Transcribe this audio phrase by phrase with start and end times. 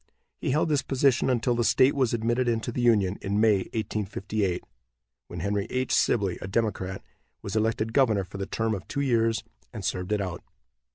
[0.39, 4.63] He held this position until the state was admitted into the Union, in May, 1858,
[5.27, 5.93] when Henry H.
[5.93, 7.03] Sibley, a Democrat,
[7.43, 10.43] was elected governor for the term of two years, and served it out.